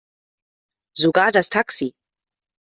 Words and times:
Sogar 0.97 1.31
das 1.31 1.47
Taxi. 1.49 1.93